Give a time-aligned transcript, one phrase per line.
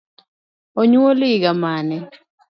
[0.79, 1.97] Onyuole higa mane?